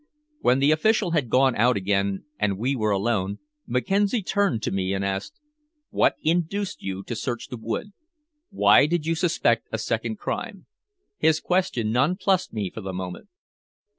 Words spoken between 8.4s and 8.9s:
Why